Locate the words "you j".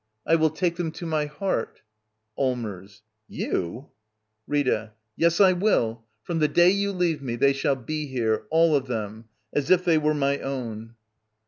3.27-3.93